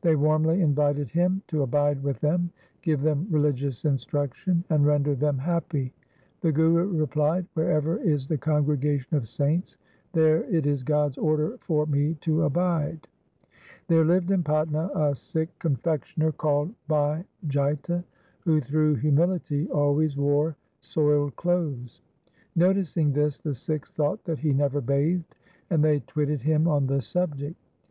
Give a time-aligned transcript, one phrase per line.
[0.00, 5.36] They warmly invited him to abide with them, give them religious instruction, and render them
[5.36, 5.92] happy.
[6.40, 9.76] The Guru replied:' Wherever is the congregation of saints,
[10.14, 13.06] there it is God's order for me to abide.'
[13.88, 18.02] There lived in Patna a Sikh confectioner, called Bhai Jaita,
[18.40, 22.00] who through humility always wore soiled clothes.
[22.54, 25.34] Noticing this the Sikhs thought that he never bathed,
[25.68, 27.58] and they twitted him on the subject.